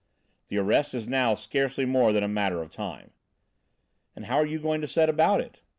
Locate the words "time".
2.71-3.11